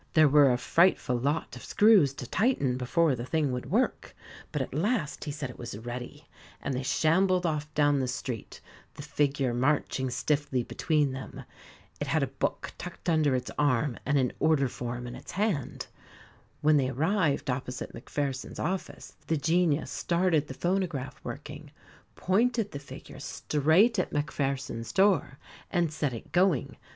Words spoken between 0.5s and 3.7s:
a frightful lot of screws to tighten before the thing would